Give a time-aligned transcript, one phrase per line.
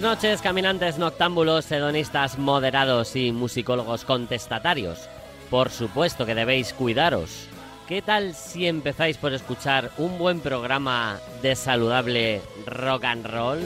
[0.00, 5.08] Buenas noches, caminantes noctámbulos, hedonistas moderados y musicólogos contestatarios.
[5.50, 7.48] Por supuesto que debéis cuidaros.
[7.88, 13.58] ¿Qué tal si empezáis por escuchar un buen programa de saludable rock and roll?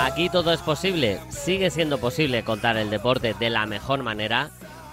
[0.00, 4.50] Aquí todo es posible, sigue siendo posible contar el deporte de la mejor manera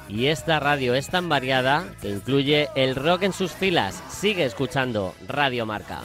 [0.10, 4.04] y esta radio es tan variada que incluye el rock en sus filas.
[4.10, 6.02] Sigue escuchando Radio Marca.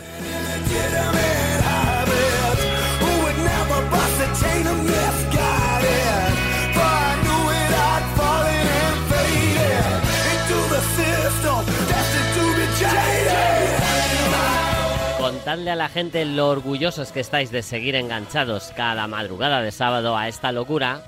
[15.19, 20.17] Contadle a la gente lo orgullosos que estáis de seguir enganchados cada madrugada de sábado
[20.17, 21.03] a esta locura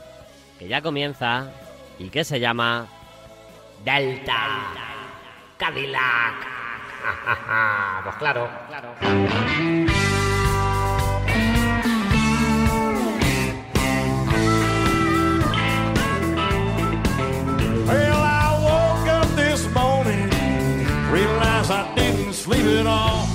[0.58, 1.50] que ya comienza
[1.98, 2.86] y que se llama
[3.84, 4.72] Delta
[5.56, 6.34] Cadillac.
[8.04, 8.94] pues claro, claro.
[17.86, 20.28] Well, I woke up this morning,
[21.12, 23.26] realized I didn't sleep at all.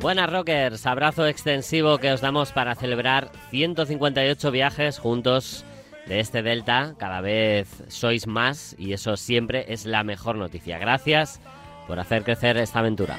[0.00, 5.64] Buenas rockers, abrazo extensivo que os damos para celebrar 158 viajes juntos
[6.06, 6.94] de este Delta.
[6.98, 10.78] Cada vez sois más y eso siempre es la mejor noticia.
[10.78, 11.40] Gracias
[11.86, 13.18] por hacer crecer esta aventura.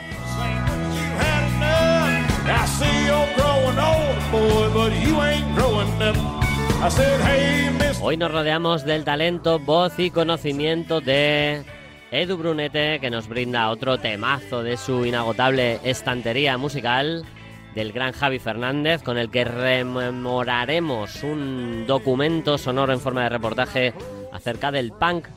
[8.02, 11.64] Hoy nos rodeamos del talento, voz y conocimiento de
[12.12, 17.26] Edu Brunete, que nos brinda otro temazo de su inagotable estantería musical
[17.76, 23.94] del gran Javi Fernández, con el que rememoraremos un documento sonoro en forma de reportaje
[24.32, 25.28] acerca del punk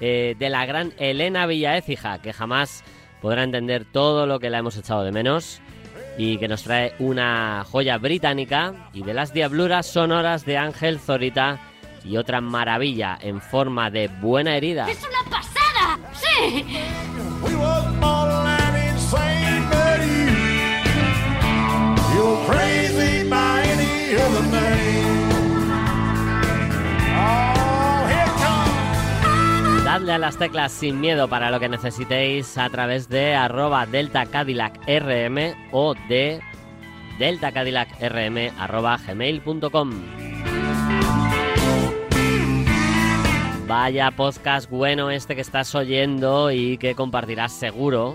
[0.00, 2.84] eh, de la gran Elena Villaécija, que jamás
[3.20, 5.60] podrá entender todo lo que la hemos echado de menos
[6.18, 11.58] y que nos trae una joya británica y de las diabluras sonoras de Ángel Zorita
[12.04, 14.90] y otra maravilla en forma de buena herida.
[14.90, 15.98] ¡Es una pasada!
[16.12, 16.64] ¡Sí!
[29.84, 34.26] Dadle a las teclas sin miedo para lo que necesitéis a través de arroba delta
[34.26, 36.42] Cadillac RM o de
[37.18, 39.90] delta Cadillac RM arroba gmail.com.
[43.66, 48.14] Vaya podcast bueno este que estás oyendo y que compartirás seguro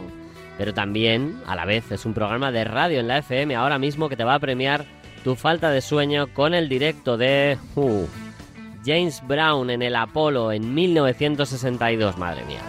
[0.57, 4.09] pero también a la vez es un programa de radio en la FM ahora mismo
[4.09, 4.85] que te va a premiar
[5.27, 8.05] tu falta de sueño con el directo de uh,
[8.85, 12.61] James Brown en el Apolo en 1962, madre mía.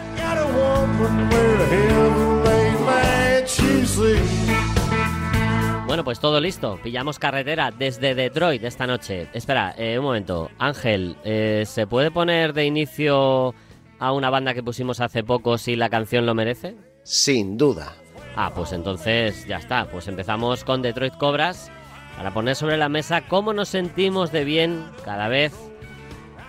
[5.87, 6.81] Bueno, pues todo listo.
[6.83, 9.29] Pillamos carretera desde Detroit esta noche.
[9.32, 10.50] Espera, eh, un momento.
[10.59, 13.55] Ángel, eh, ¿se puede poner de inicio
[14.00, 16.75] a una banda que pusimos hace poco si la canción lo merece?
[17.05, 17.94] Sin duda.
[18.35, 19.85] Ah, pues entonces ya está.
[19.88, 21.71] Pues empezamos con Detroit Cobras
[22.19, 25.55] para poner sobre la mesa cómo nos sentimos de bien cada vez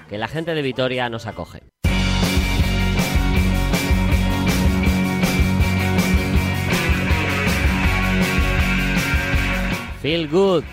[0.10, 1.62] que la gente de Vitoria nos acoge.
[10.02, 10.64] Feel good.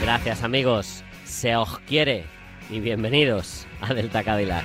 [0.00, 2.24] Gracias amigos, se os quiere
[2.70, 4.64] y bienvenidos a Delta Cadillac.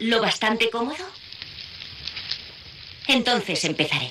[0.00, 1.04] Lo bastante cómodo?
[3.08, 4.10] Entonces empezaré.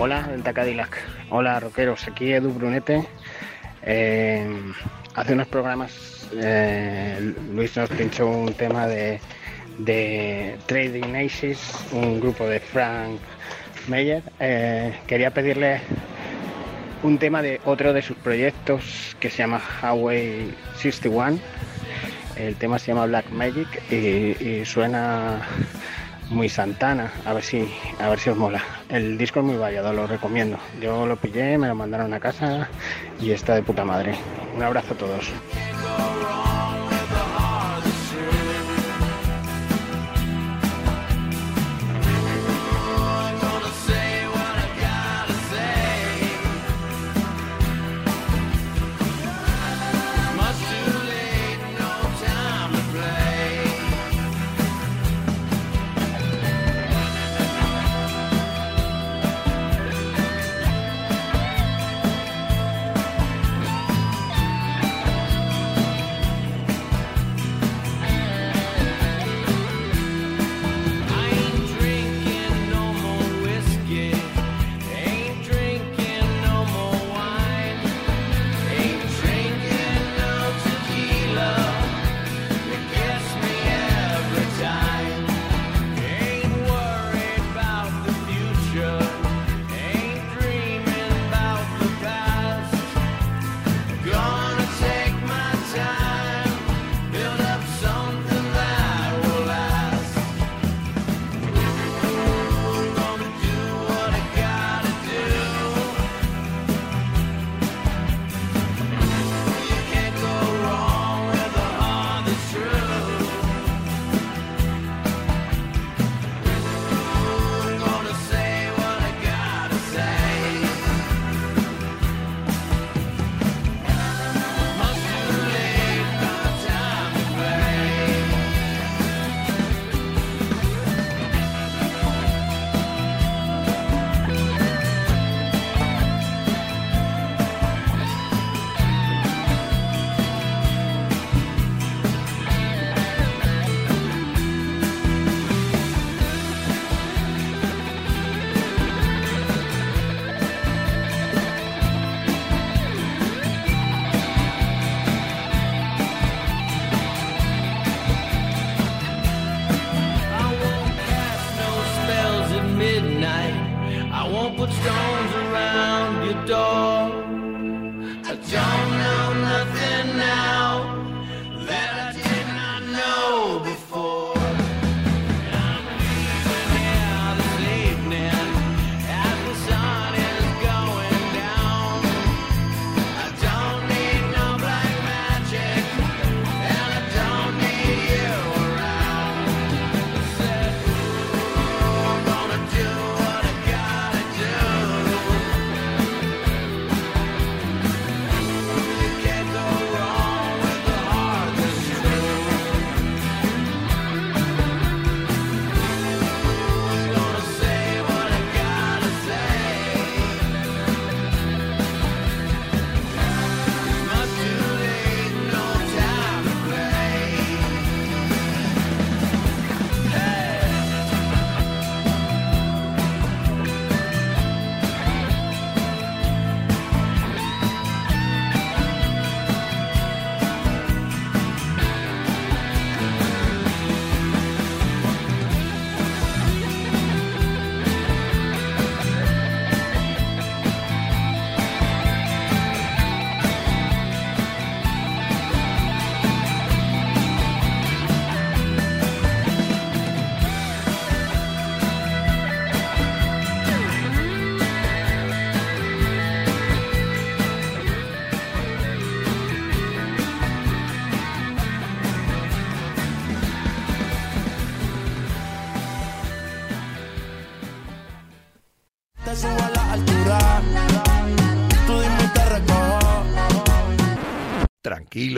[0.00, 0.96] Hola, Delta Cadillac.
[1.28, 2.06] Hola, rockeros.
[2.08, 3.06] Aquí Edu Brunete.
[3.82, 4.72] Eh,
[5.14, 9.20] hace unos programas eh, Luis nos pinchó un tema de,
[10.66, 11.58] Trading Aces,
[11.92, 13.18] un grupo de Frank
[13.86, 14.22] Meyer.
[14.40, 15.80] Eh, quería pedirle
[17.02, 21.38] un tema de otro de sus proyectos que se llama Highway 61.
[22.36, 25.40] El tema se llama Black Magic y, suena
[26.30, 28.62] muy Santana, a ver si a ver si os mola.
[28.88, 30.58] El disco es muy variado, lo recomiendo.
[30.80, 32.68] Yo lo pillé, me lo mandaron a casa
[33.20, 34.14] y está de puta madre.
[34.56, 35.32] Un abrazo a todos.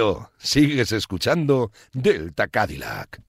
[0.00, 3.20] Tranquilo, sigues escuchando Delta Cadillac.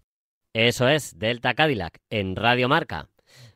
[0.53, 3.09] Eso es, Delta Cadillac, en Radio Marca.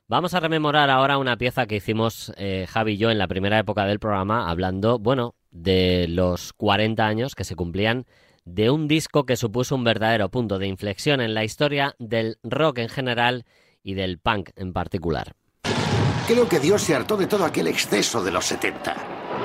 [0.10, 3.57] Vamos a rememorar ahora una pieza que hicimos eh, Javi y yo en la primera
[3.57, 8.05] época del programa, hablando, bueno, de los 40 años que se cumplían
[8.43, 12.79] de un disco que supuso un verdadero punto de inflexión en la historia del rock
[12.79, 13.45] en general
[13.81, 15.36] y del punk en particular.
[16.27, 18.93] Creo que Dios se hartó de todo aquel exceso de los 70.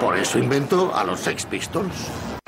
[0.00, 2.39] Por eso inventó a los Sex Pistols.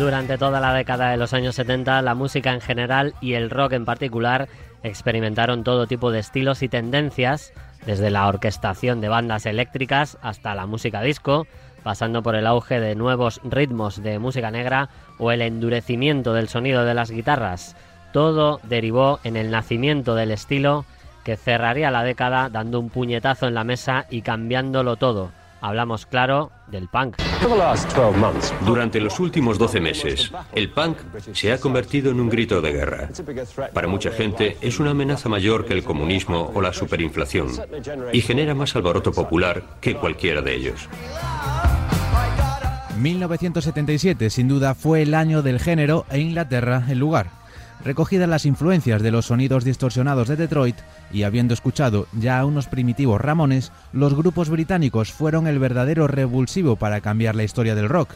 [0.00, 3.72] Durante toda la década de los años 70, la música en general y el rock
[3.74, 4.48] en particular
[4.82, 7.52] experimentaron todo tipo de estilos y tendencias,
[7.84, 11.46] desde la orquestación de bandas eléctricas hasta la música disco,
[11.82, 14.88] pasando por el auge de nuevos ritmos de música negra
[15.18, 17.76] o el endurecimiento del sonido de las guitarras.
[18.14, 20.86] Todo derivó en el nacimiento del estilo
[21.24, 26.50] que cerraría la década dando un puñetazo en la mesa y cambiándolo todo Hablamos, claro,
[26.68, 27.16] del punk.
[28.64, 30.98] Durante los últimos 12 meses, el punk
[31.32, 33.08] se ha convertido en un grito de guerra.
[33.72, 37.48] Para mucha gente es una amenaza mayor que el comunismo o la superinflación
[38.12, 40.88] y genera más alboroto popular que cualquiera de ellos.
[43.00, 47.39] 1977 sin duda fue el año del género e Inglaterra el lugar.
[47.84, 50.76] Recogidas las influencias de los sonidos distorsionados de Detroit
[51.12, 57.00] y habiendo escuchado ya unos primitivos Ramones, los grupos británicos fueron el verdadero revulsivo para
[57.00, 58.10] cambiar la historia del rock.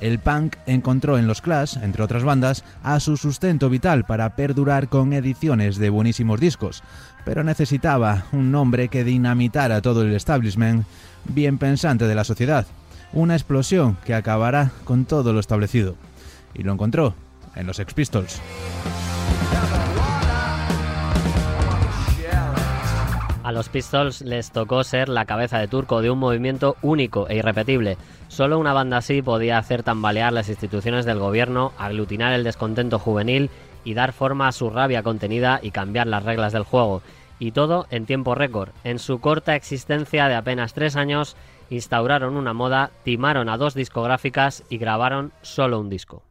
[0.00, 4.88] El punk encontró en los Clash, entre otras bandas, a su sustento vital para perdurar
[4.88, 6.82] con ediciones de buenísimos discos,
[7.24, 10.84] pero necesitaba un nombre que dinamitara todo el establishment
[11.24, 12.66] bien pensante de la sociedad,
[13.12, 15.94] una explosión que acabará con todo lo establecido.
[16.54, 17.14] Y lo encontró
[17.56, 18.40] en los Sex Pistols.
[23.44, 27.36] A los Pistols les tocó ser la cabeza de turco de un movimiento único e
[27.36, 27.98] irrepetible.
[28.28, 33.50] Solo una banda así podía hacer tambalear las instituciones del gobierno, aglutinar el descontento juvenil
[33.84, 37.02] y dar forma a su rabia contenida y cambiar las reglas del juego.
[37.38, 38.70] Y todo en tiempo récord.
[38.82, 41.36] En su corta existencia de apenas tres años,
[41.68, 46.22] instauraron una moda, timaron a dos discográficas y grabaron solo un disco.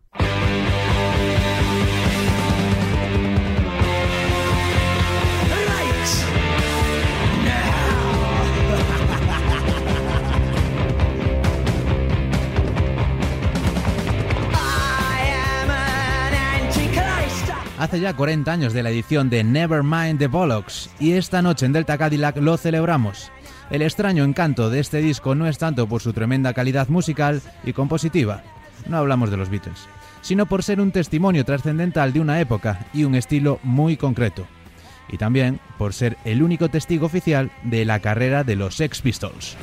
[17.94, 21.74] Hace ya 40 años de la edición de Nevermind the Bollocks y esta noche en
[21.74, 23.32] Delta Cadillac lo celebramos.
[23.70, 27.74] El extraño encanto de este disco no es tanto por su tremenda calidad musical y
[27.74, 28.42] compositiva,
[28.88, 29.88] no hablamos de los Beatles,
[30.22, 34.48] sino por ser un testimonio trascendental de una época y un estilo muy concreto.
[35.08, 39.56] Y también por ser el único testigo oficial de la carrera de los Sex Pistols.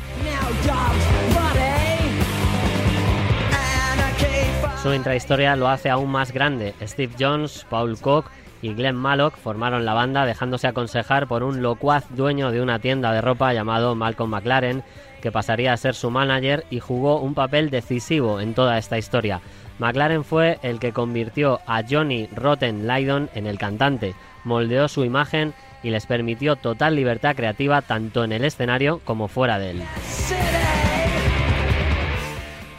[4.83, 6.75] Su intrahistoria lo hace aún más grande.
[6.81, 8.25] Steve Jones, Paul Koch
[8.63, 13.13] y Glenn Mallock formaron la banda dejándose aconsejar por un locuaz dueño de una tienda
[13.13, 14.83] de ropa llamado Malcolm McLaren,
[15.21, 19.43] que pasaría a ser su manager y jugó un papel decisivo en toda esta historia.
[19.79, 25.53] McLaren fue el que convirtió a Johnny Rotten Lydon en el cantante, moldeó su imagen
[25.83, 29.83] y les permitió total libertad creativa tanto en el escenario como fuera de él.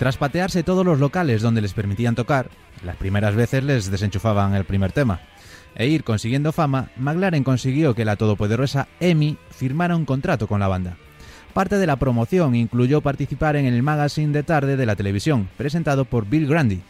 [0.01, 2.49] Tras patearse todos los locales donde les permitían tocar,
[2.83, 5.19] las primeras veces les desenchufaban el primer tema,
[5.75, 10.67] e ir consiguiendo fama, McLaren consiguió que la todopoderosa EMI firmara un contrato con la
[10.67, 10.97] banda.
[11.53, 16.03] Parte de la promoción incluyó participar en el magazine de tarde de la televisión, presentado
[16.05, 16.81] por Bill Grundy.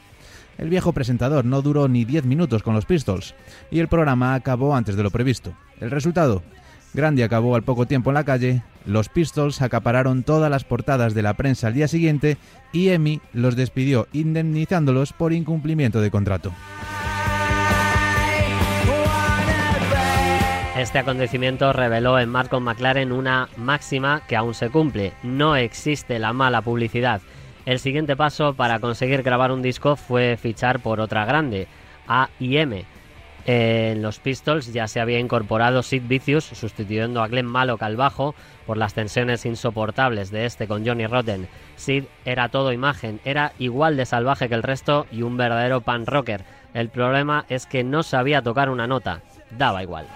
[0.58, 3.36] El viejo presentador no duró ni 10 minutos con los Pistols,
[3.72, 5.52] y el programa acabó antes de lo previsto.
[5.82, 6.44] El resultado,
[6.94, 11.22] Grandi acabó al poco tiempo en la calle, los Pistols acapararon todas las portadas de
[11.22, 12.38] la prensa al día siguiente
[12.74, 16.52] y Emmy los despidió indemnizándolos por incumplimiento de contrato.
[20.78, 25.14] Este acontecimiento reveló en Malcolm McLaren una máxima que aún se cumple.
[25.22, 27.22] No existe la mala publicidad.
[27.66, 31.68] El siguiente paso para conseguir grabar un disco fue fichar por otra grande,
[33.46, 38.36] En los Pistols ya se había incorporado Sid Vicious, sustituyendo a Glenn Mallock al bajo
[38.68, 41.48] por las tensiones insoportables de este con Johnny Rotten.
[41.76, 46.06] Sid era todo imagen, era igual de salvaje que el resto y un verdadero pan
[46.06, 46.44] rocker.
[46.74, 49.22] El problema es que no sabía tocar una nota,
[49.58, 50.08] daba igual.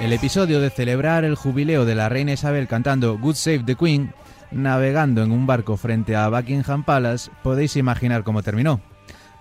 [0.00, 4.12] El episodio de celebrar el jubileo de la reina Isabel cantando Good Save the Queen,
[4.50, 8.80] navegando en un barco frente a Buckingham Palace, podéis imaginar cómo terminó.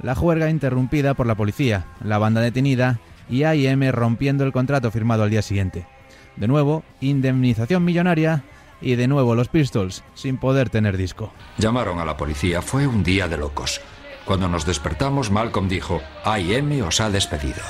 [0.02, 5.24] La juerga interrumpida por la policía, la banda detenida y AIM rompiendo el contrato firmado
[5.24, 5.88] al día siguiente.
[6.36, 8.44] De nuevo, indemnización millonaria
[8.82, 11.32] y de nuevo los Pistols, sin poder tener disco.
[11.58, 13.82] Llamaron a la policía, fue un día de locos.
[14.26, 17.62] Cuando nos despertamos, Malcolm dijo, AIM os ha despedido.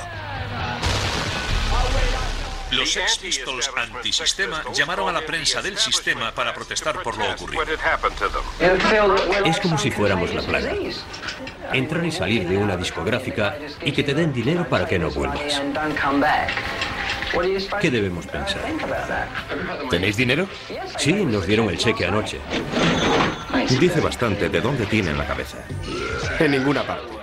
[2.71, 7.63] Los Sex Pistols antisistema llamaron a la prensa del sistema para protestar por lo ocurrido.
[9.45, 10.73] Es como si fuéramos la plaga.
[11.73, 15.61] Entrar y salir de una discográfica y que te den dinero para que no vuelvas.
[17.81, 18.61] ¿Qué debemos pensar?
[19.89, 20.47] ¿Tenéis dinero?
[20.97, 22.39] Sí, nos dieron el cheque anoche.
[23.79, 25.57] Dice bastante de dónde tienen la cabeza.
[26.39, 27.14] En ninguna parte.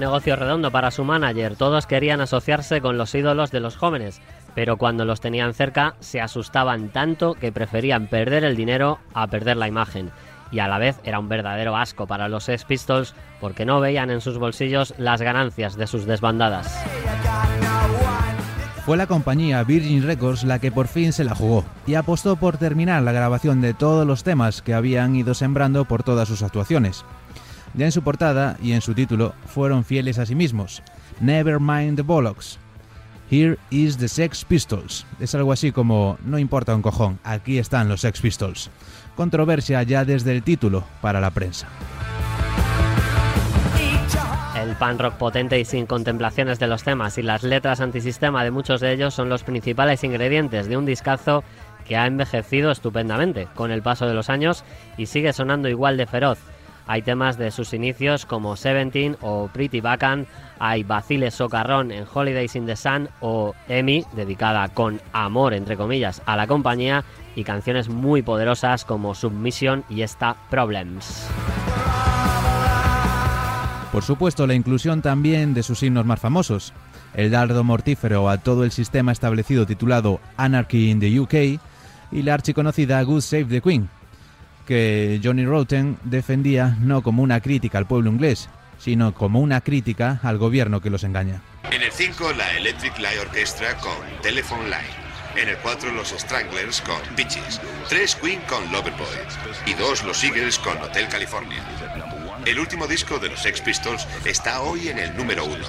[0.00, 4.20] Negocio redondo para su manager, todos querían asociarse con los ídolos de los jóvenes,
[4.54, 9.56] pero cuando los tenían cerca se asustaban tanto que preferían perder el dinero a perder
[9.56, 10.10] la imagen.
[10.50, 14.10] Y a la vez era un verdadero asco para los Sex Pistols porque no veían
[14.10, 16.84] en sus bolsillos las ganancias de sus desbandadas.
[18.84, 22.56] Fue la compañía Virgin Records la que por fin se la jugó y apostó por
[22.56, 27.04] terminar la grabación de todos los temas que habían ido sembrando por todas sus actuaciones.
[27.74, 30.82] Ya en su portada y en su título fueron fieles a sí mismos.
[31.20, 32.58] Never mind the bollocks.
[33.30, 35.06] Here is the Sex Pistols.
[35.20, 38.70] Es algo así como no importa un cojón, aquí están los Sex Pistols.
[39.14, 41.68] Controversia ya desde el título para la prensa.
[44.60, 48.50] El pan rock potente y sin contemplaciones de los temas y las letras antisistema de
[48.50, 51.44] muchos de ellos son los principales ingredientes de un discazo
[51.86, 54.64] que ha envejecido estupendamente con el paso de los años
[54.96, 56.38] y sigue sonando igual de feroz.
[56.90, 60.26] Hay temas de sus inicios como Seventeen o Pretty Bacon,
[60.58, 66.20] hay Bacile Socarrón en Holidays in the Sun o Emmy, dedicada con amor, entre comillas,
[66.26, 67.04] a la compañía,
[67.36, 71.28] y canciones muy poderosas como Submission y esta Problems.
[73.92, 76.72] Por supuesto, la inclusión también de sus himnos más famosos,
[77.14, 81.34] el dardo mortífero a todo el sistema establecido titulado Anarchy in the UK
[82.10, 83.88] y la archiconocida Good Save the Queen,
[84.70, 90.20] que Johnny Rotten defendía no como una crítica al pueblo inglés, sino como una crítica
[90.22, 91.42] al gobierno que los engaña.
[91.72, 94.94] En el 5, la Electric Light Orchestra con Telephone Line.
[95.34, 97.60] En el 4, los Stranglers con Bitches.
[97.88, 99.08] 3, Queen con Loverboy.
[99.66, 101.64] Y 2, los Eagles con Hotel California.
[102.46, 105.66] El último disco de los Sex Pistols está hoy en el número uno,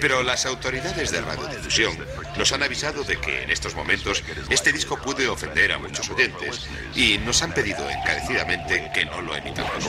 [0.00, 1.96] pero las autoridades de radiodifusión
[2.36, 6.68] nos han avisado de que en estos momentos este disco puede ofender a muchos oyentes
[6.94, 9.88] y nos han pedido encarecidamente que no lo emitamos.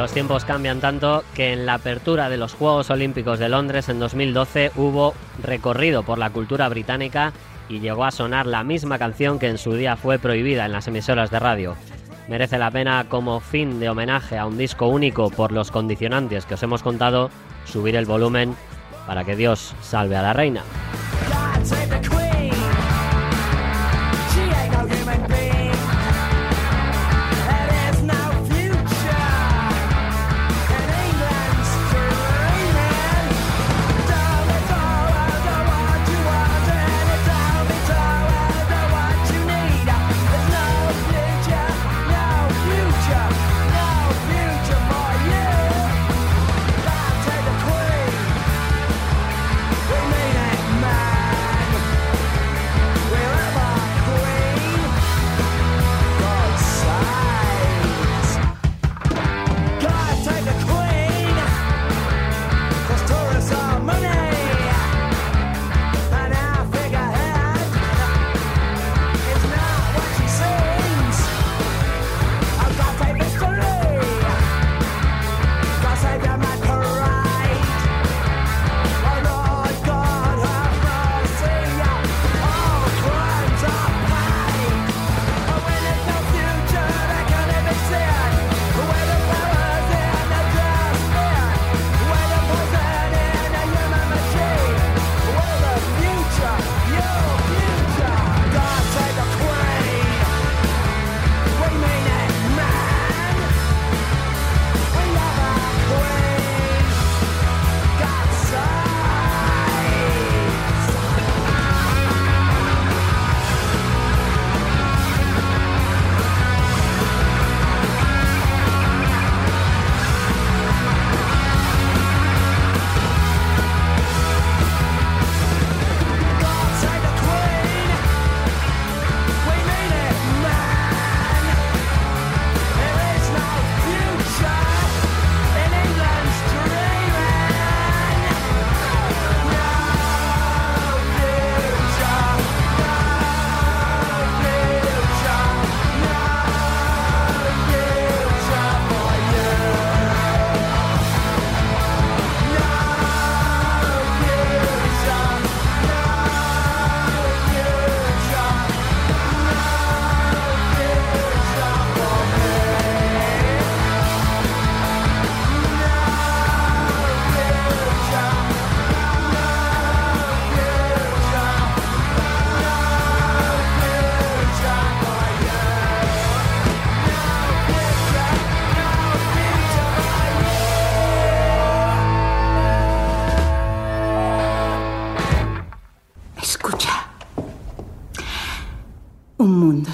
[0.00, 3.98] Los tiempos cambian tanto que en la apertura de los Juegos Olímpicos de Londres en
[3.98, 7.34] 2012 hubo recorrido por la cultura británica
[7.68, 10.88] y llegó a sonar la misma canción que en su día fue prohibida en las
[10.88, 11.76] emisoras de radio.
[12.28, 16.54] Merece la pena como fin de homenaje a un disco único por los condicionantes que
[16.54, 17.28] os hemos contado,
[17.66, 18.56] subir el volumen
[19.06, 20.62] para que Dios salve a la reina.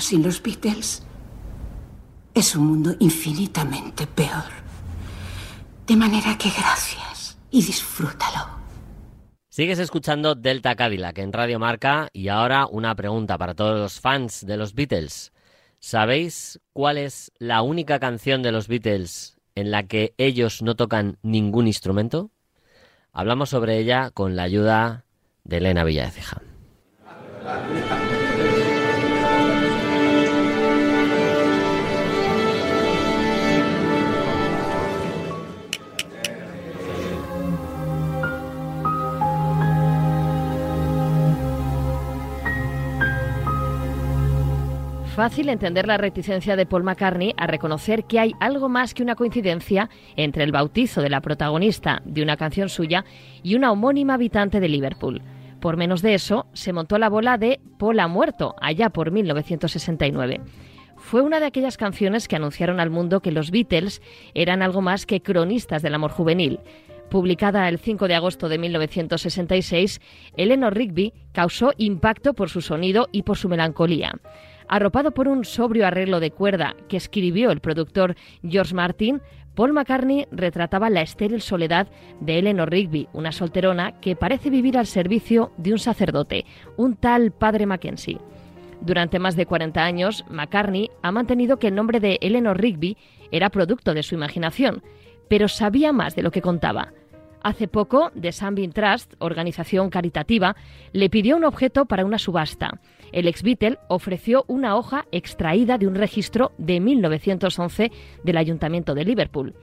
[0.06, 1.02] Sin los Beatles
[2.32, 4.44] es un mundo infinitamente peor.
[5.84, 8.46] De manera que gracias y disfrútalo.
[9.48, 14.46] Sigues escuchando Delta Cadillac en Radio Marca y ahora una pregunta para todos los fans
[14.46, 15.32] de los Beatles.
[15.80, 21.18] ¿Sabéis cuál es la única canción de los Beatles en la que ellos no tocan
[21.22, 22.30] ningún instrumento?
[23.12, 25.04] Hablamos sobre ella con la ayuda
[25.42, 26.42] de Elena Villaceja.
[45.16, 49.14] Fácil entender la reticencia de Paul McCartney a reconocer que hay algo más que una
[49.14, 53.02] coincidencia entre el bautizo de la protagonista de una canción suya
[53.42, 55.22] y una homónima habitante de Liverpool.
[55.58, 60.42] Por menos de eso, se montó la bola de Paul ha muerto, allá por 1969.
[60.98, 64.02] Fue una de aquellas canciones que anunciaron al mundo que los Beatles
[64.34, 66.60] eran algo más que cronistas del amor juvenil.
[67.08, 69.98] Publicada el 5 de agosto de 1966,
[70.36, 74.12] Eleanor Rigby causó impacto por su sonido y por su melancolía.
[74.68, 79.20] Arropado por un sobrio arreglo de cuerda que escribió el productor George Martin,
[79.54, 81.88] Paul McCartney retrataba la estéril soledad
[82.20, 86.44] de Eleanor Rigby, una solterona que parece vivir al servicio de un sacerdote,
[86.76, 88.20] un tal padre Mackenzie.
[88.82, 92.98] Durante más de 40 años, McCartney ha mantenido que el nombre de Eleanor Rigby
[93.30, 94.82] era producto de su imaginación,
[95.28, 96.92] pero sabía más de lo que contaba.
[97.46, 100.56] Hace poco, The Sunbeam Trust, organización caritativa,
[100.92, 102.80] le pidió un objeto para una subasta.
[103.12, 107.92] El ex Beatle ofreció una hoja extraída de un registro de 1911
[108.24, 109.54] del Ayuntamiento de Liverpool.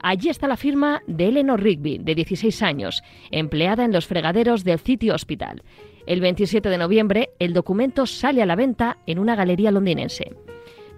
[0.00, 3.02] Allí está la firma de Eleanor Rigby, de 16 años,
[3.32, 5.64] empleada en los fregaderos del City Hospital.
[6.06, 10.36] El 27 de noviembre, el documento sale a la venta en una galería londinense.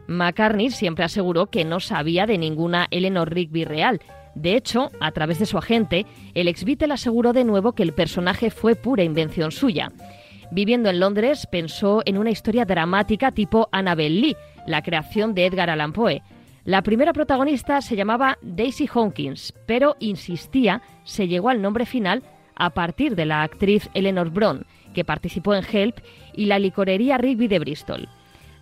[0.09, 4.03] McCartney siempre aseguró que no sabía de ninguna Eleanor Rigby real,
[4.35, 7.93] de hecho, a través de su agente, el ex Beatle aseguró de nuevo que el
[7.93, 9.93] personaje fue pura invención suya.
[10.51, 15.71] Viviendo en Londres, pensó en una historia dramática tipo Annabel Lee, la creación de Edgar
[15.71, 16.23] Allan Poe.
[16.65, 22.23] La primera protagonista se llamaba Daisy Hawkins, pero insistía, se llegó al nombre final
[22.57, 25.99] a partir de la actriz Eleanor Bron, que participó en Help,
[26.35, 28.09] y la licorería Rigby de Bristol.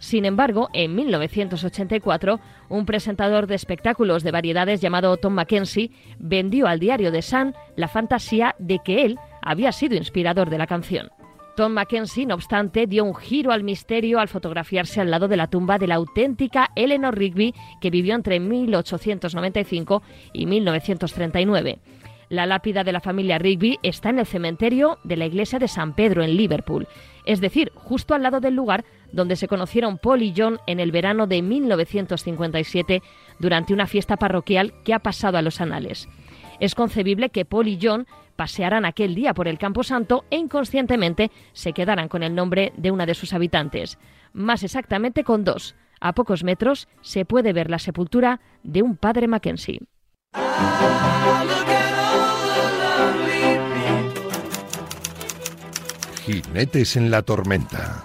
[0.03, 6.81] Sin embargo, en 1984, un presentador de espectáculos de variedades llamado Tom Mackenzie vendió al
[6.81, 11.11] diario The Sun la fantasía de que él había sido inspirador de la canción.
[11.55, 15.47] Tom Mackenzie, no obstante, dio un giro al misterio al fotografiarse al lado de la
[15.47, 21.79] tumba de la auténtica Eleanor Rigby, que vivió entre 1895 y 1939.
[22.33, 25.95] La lápida de la familia Rigby está en el cementerio de la iglesia de San
[25.95, 26.89] Pedro en Liverpool,
[27.27, 30.91] es decir, justo al lado del lugar donde se conocieron Paul y John en el
[30.91, 33.03] verano de 1957
[33.39, 36.09] durante una fiesta parroquial que ha pasado a los anales.
[36.61, 41.31] Es concebible que Paul y John pasearan aquel día por el Campo Santo e inconscientemente
[41.53, 43.99] se quedaran con el nombre de una de sus habitantes,
[44.33, 45.75] más exactamente con dos.
[46.01, 49.81] A pocos metros se puede ver la sepultura de un padre Mackenzie.
[56.25, 58.05] Jinetes en la tormenta.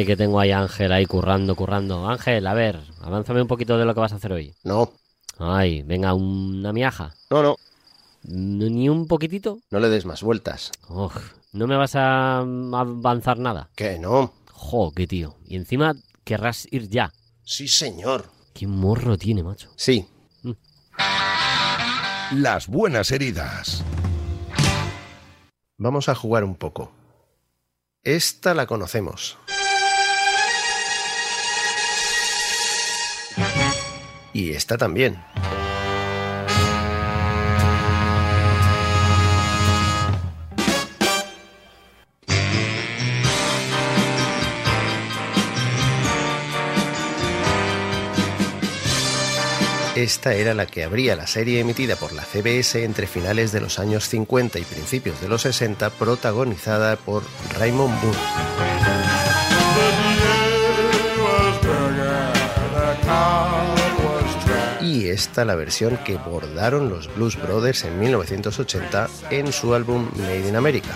[0.00, 2.08] Ay, que tengo ahí a Ángel ahí currando, currando.
[2.08, 4.54] Ángel, a ver, avánzame un poquito de lo que vas a hacer hoy.
[4.64, 4.94] No.
[5.38, 7.12] Ay, venga, una miaja.
[7.28, 7.56] No, no.
[8.22, 9.58] ¿Ni un poquitito?
[9.70, 10.72] No le des más vueltas.
[10.88, 11.14] Uf,
[11.52, 13.68] ¿No me vas a avanzar nada?
[13.76, 14.32] Que no.
[14.50, 15.36] Jo, qué tío.
[15.44, 15.92] Y encima
[16.24, 17.12] querrás ir ya.
[17.44, 18.24] Sí, señor.
[18.54, 19.68] Qué morro tiene, macho.
[19.76, 20.08] Sí.
[20.44, 20.52] Mm.
[22.36, 23.84] Las buenas heridas.
[25.76, 26.90] Vamos a jugar un poco.
[28.02, 29.36] Esta la conocemos.
[34.40, 35.18] Y esta también.
[49.94, 53.78] Esta era la que abría la serie emitida por la CBS entre finales de los
[53.78, 57.24] años 50 y principios de los 60, protagonizada por
[57.58, 58.18] Raymond Moore.
[64.92, 70.48] Y esta la versión que bordaron los Blues Brothers en 1980 en su álbum Made
[70.48, 70.88] in America.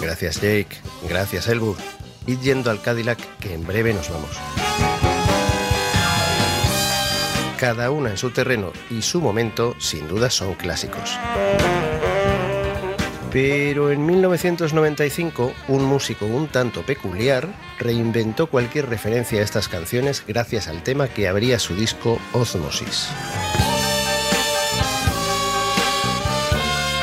[0.00, 1.76] Gracias Jake, gracias Elwood.
[2.26, 4.30] Id yendo al Cadillac que en breve nos vamos.
[7.58, 11.18] Cada una en su terreno y su momento sin duda son clásicos.
[13.32, 17.46] Pero en 1995, un músico un tanto peculiar
[17.78, 23.08] reinventó cualquier referencia a estas canciones gracias al tema que abría su disco Osmosis.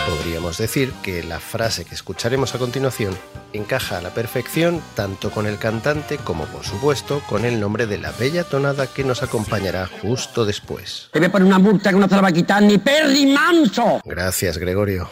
[0.10, 3.18] Podríamos decir que la frase que escucharemos a continuación
[3.54, 8.00] encaja a la perfección tanto con el cantante como por supuesto con el nombre de
[8.00, 11.08] la bella tonada que nos acompañará justo después.
[11.13, 13.28] Te voy a poner una multa que no te la va a quitar ni perri
[13.28, 14.02] manso.
[14.04, 15.10] Gracias, Gregorio.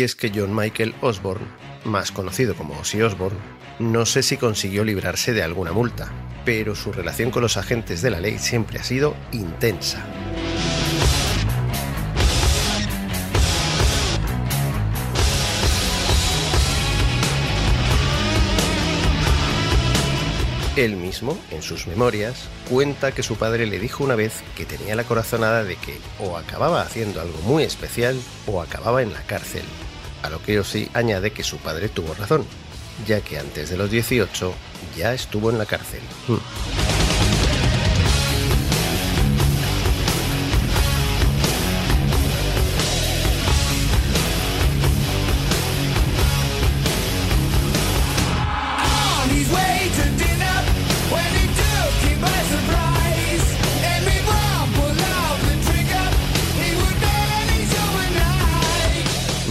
[0.00, 1.44] Y es que John Michael Osborne,
[1.84, 3.38] más conocido como Ozzy Osbourne,
[3.80, 6.10] no sé si consiguió librarse de alguna multa,
[6.46, 10.02] pero su relación con los agentes de la ley siempre ha sido intensa.
[20.76, 24.96] Él mismo, en sus memorias, cuenta que su padre le dijo una vez que tenía
[24.96, 29.64] la corazonada de que o acababa haciendo algo muy especial o acababa en la cárcel,
[30.22, 32.44] a lo que Ozzy añade que su padre tuvo razón,
[33.06, 34.54] ya que antes de los 18
[34.96, 36.00] ya estuvo en la cárcel.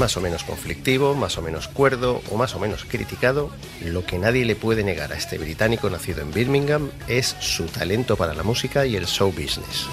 [0.10, 3.52] Más o menos conflictivo, más o menos cuerdo o más o menos criticado,
[3.86, 8.16] lo que nadie le puede negar a este británico nacido en Birmingham es su talento
[8.18, 9.86] para la música y el show business.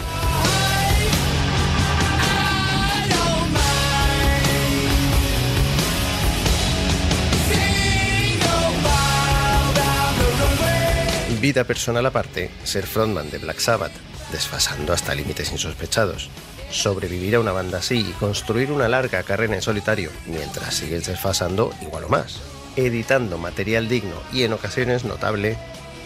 [11.43, 13.93] Vida personal aparte, ser frontman de Black Sabbath,
[14.33, 16.31] desfasando hasta límites insospechados,
[16.71, 21.73] sobrevivir a una banda así y construir una larga carrera en solitario mientras sigues desfasando
[21.83, 22.41] igual o más,
[22.77, 25.57] editando material digno y en ocasiones notable,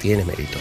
[0.01, 0.59] tiene mérito.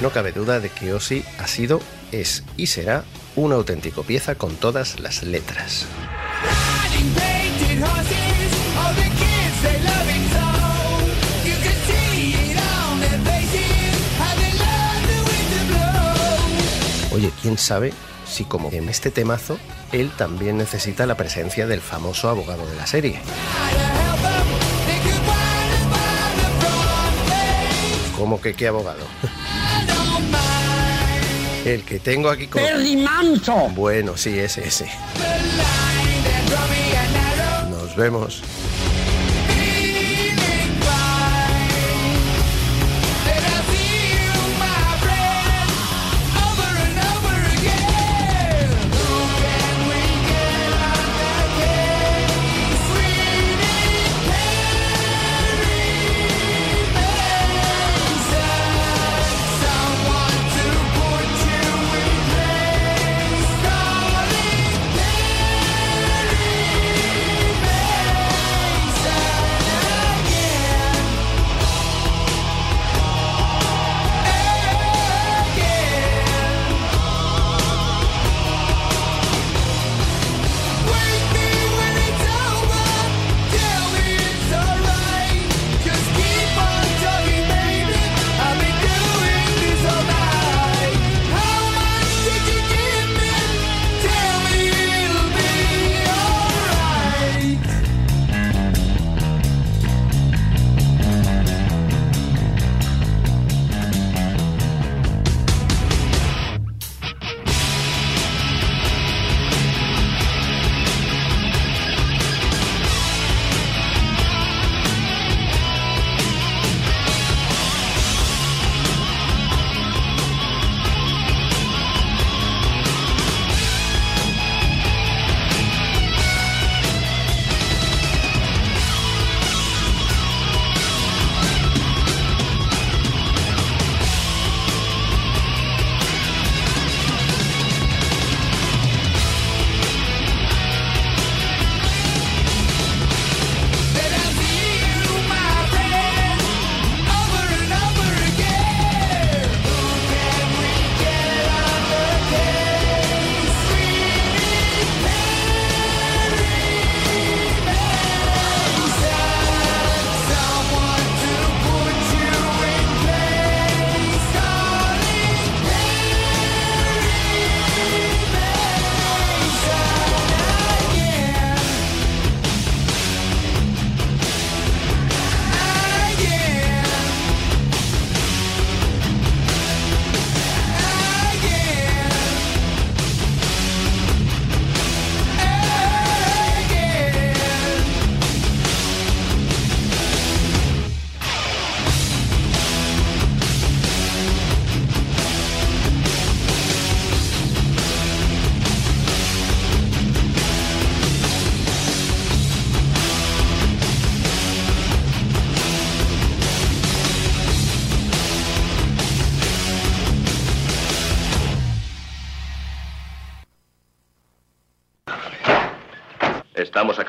[0.00, 3.04] No cabe duda de que Ozzy ha sido, es y será
[3.36, 5.86] una auténtico pieza con todas las letras.
[17.12, 17.92] Oye, quién sabe
[18.26, 19.58] si como en este temazo,
[19.92, 23.20] él también necesita la presencia del famoso abogado de la serie.
[28.16, 29.04] ¿Cómo que qué abogado?
[31.64, 32.62] El que tengo aquí con...
[32.62, 33.68] ¡Perry Manso!
[33.74, 34.88] Bueno, sí, ese, ese.
[37.70, 38.42] Nos vemos.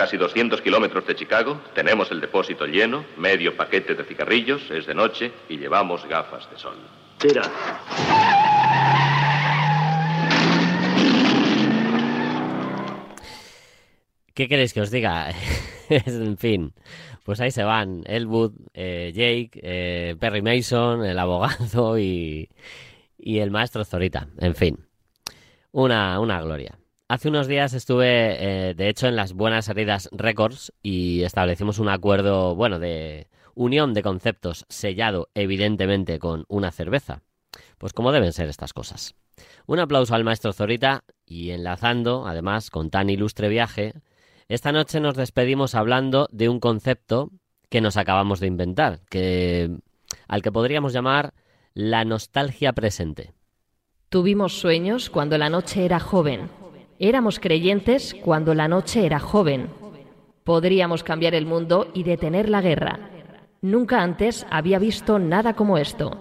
[0.02, 4.95] Casi 200 kilómetros de Chicago, tenemos el depósito lleno, medio paquete de cigarrillos, es de
[4.95, 6.76] noche y llevamos gafas de sol.
[7.20, 7.43] Tira.
[14.34, 15.30] ¿Qué queréis que os diga?
[15.89, 16.74] en fin,
[17.24, 18.02] pues ahí se van.
[18.08, 22.49] Elwood, eh, Jake, eh, Perry Mason, el abogado y,
[23.20, 24.30] y el maestro Zorita.
[24.39, 24.80] En fin,
[25.72, 26.81] una, una gloria.
[27.12, 31.89] Hace unos días estuve, eh, de hecho, en las Buenas Heridas Records y establecimos un
[31.89, 37.22] acuerdo, bueno, de unión de conceptos sellado, evidentemente, con una cerveza.
[37.78, 39.14] Pues como deben ser estas cosas.
[39.66, 43.91] Un aplauso al maestro Zorita y enlazando, además, con tan ilustre viaje,
[44.47, 47.30] esta noche nos despedimos hablando de un concepto
[47.70, 49.70] que nos acabamos de inventar, que
[50.30, 51.34] al que podríamos llamar
[51.74, 53.34] la nostalgia presente.
[54.07, 56.61] Tuvimos sueños cuando la noche era joven.
[57.04, 59.72] Éramos creyentes cuando la noche era joven.
[60.43, 63.10] Podríamos cambiar el mundo y detener la guerra.
[63.60, 66.12] Nunca antes había visto nada como esto.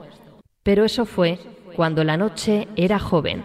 [0.62, 1.38] Pero eso fue
[1.76, 3.44] cuando la noche era joven.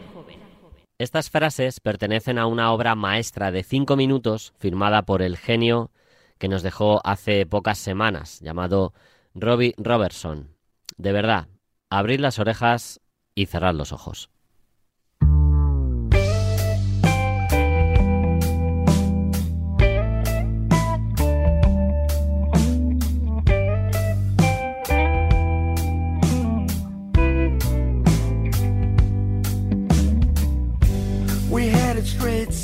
[0.98, 5.92] Estas frases pertenecen a una obra maestra de cinco minutos firmada por el genio
[6.38, 8.94] que nos dejó hace pocas semanas, llamado
[9.34, 10.56] Robbie Robertson.
[10.96, 11.50] De verdad,
[11.90, 13.02] abrid las orejas
[13.36, 14.30] y cerrad los ojos.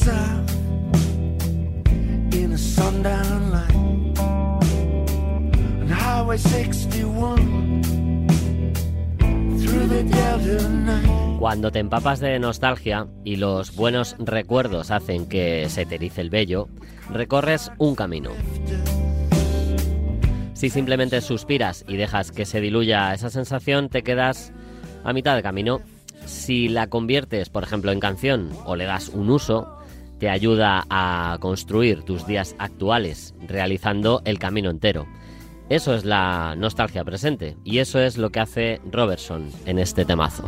[0.03, 0.49] South
[2.33, 7.81] in a sundown line on Highway 61
[9.59, 11.39] through the Delta night.
[11.39, 16.29] Cuando te empapas de nostalgia y los buenos recuerdos hacen que se te erice el
[16.29, 16.67] vello,
[17.11, 18.31] recorres un camino.
[20.53, 24.53] Si simplemente suspiras y dejas que se diluya esa sensación, te quedas
[25.03, 25.81] a mitad de camino.
[26.25, 29.80] Si la conviertes, por ejemplo, en canción o le das un uso,
[30.21, 35.07] te ayuda a construir tus días actuales, realizando el camino entero.
[35.67, 40.47] Eso es la nostalgia presente y eso es lo que hace Robertson en este temazo.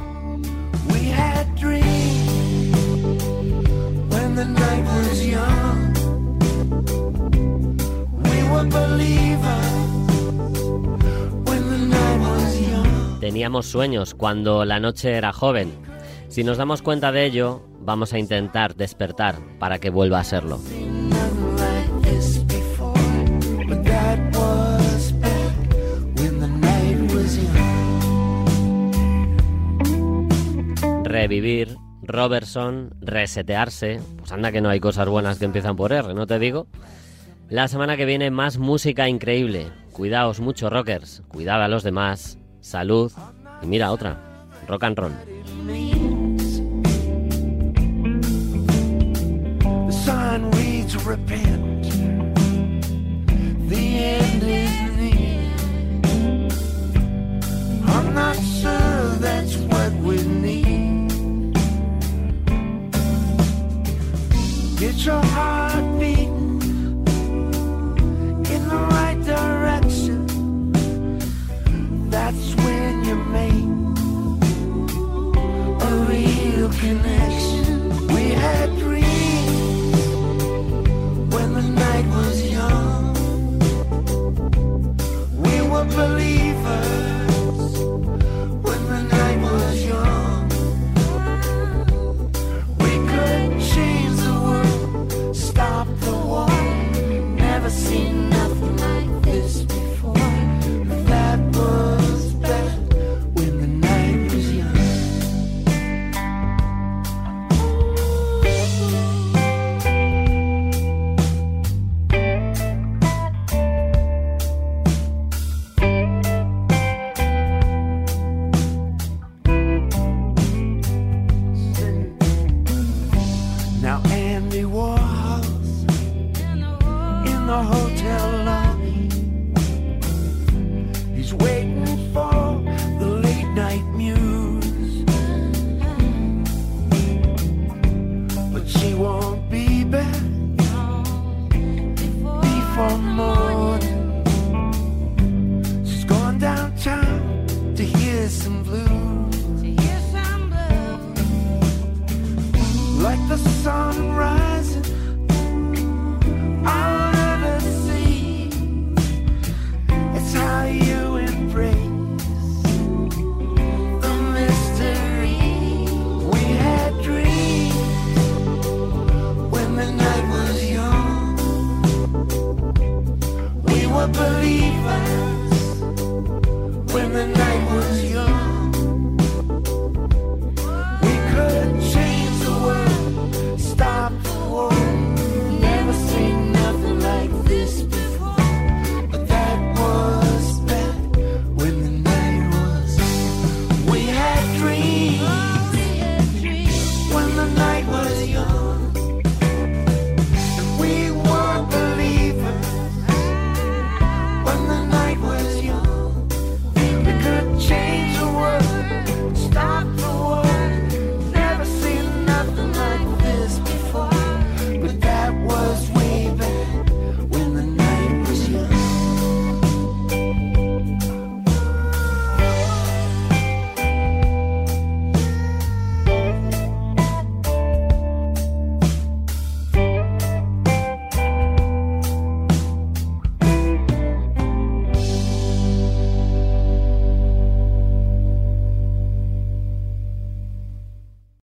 [13.20, 15.72] Teníamos sueños cuando la noche era joven.
[16.28, 20.60] Si nos damos cuenta de ello, vamos a intentar despertar para que vuelva a serlo.
[31.04, 34.00] Revivir, Robertson, resetearse.
[34.18, 36.68] Pues anda que no hay cosas buenas que empiezan por R, ¿no te digo?
[37.50, 39.68] La semana que viene más música increíble.
[39.92, 41.22] Cuidaos mucho, rockers.
[41.28, 42.40] Cuidad a los demás.
[42.62, 43.12] Salud.
[43.62, 44.18] Y mira otra.
[44.68, 46.03] Rock and roll.
[50.94, 51.84] Reads repent.
[53.70, 55.52] The end is near.
[57.88, 61.54] I'm not sure that's what we need.
[64.80, 66.62] Get your heart beating
[68.54, 70.26] in the right direction.
[72.10, 73.64] That's when you make
[75.82, 77.43] a real connection.